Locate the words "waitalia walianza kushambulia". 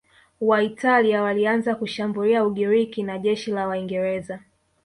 0.41-2.45